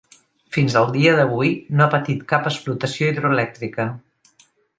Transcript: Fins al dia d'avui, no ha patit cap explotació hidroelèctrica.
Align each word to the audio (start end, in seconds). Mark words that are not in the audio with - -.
Fins 0.55 0.77
al 0.79 0.87
dia 0.95 1.11
d'avui, 1.19 1.51
no 1.81 1.85
ha 1.85 1.89
patit 1.91 2.25
cap 2.33 2.49
explotació 2.53 3.11
hidroelèctrica. 3.13 3.87